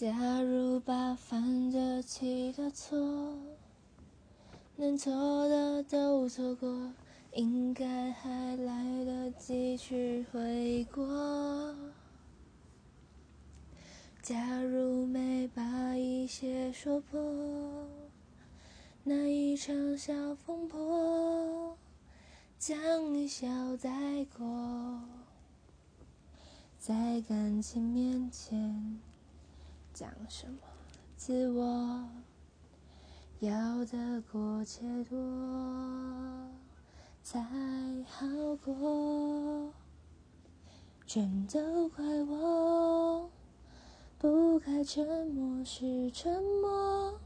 [0.00, 3.36] 假如把犯得起的错，
[4.76, 6.90] 能错的都错过，
[7.34, 11.76] 应该还来得及去悔过。
[14.22, 17.86] 假如没把一切说破，
[19.04, 21.76] 那一场小风波，
[22.58, 23.46] 将一笑
[23.76, 25.02] 带过，
[26.78, 28.59] 在感情面前。
[30.00, 30.56] 讲什么？
[31.14, 32.08] 自我
[33.40, 35.18] 要得过且多
[37.22, 37.38] 才
[38.06, 38.26] 好
[38.64, 39.74] 过，
[41.06, 43.30] 全都怪我
[44.16, 47.20] 不该沉默是沉默。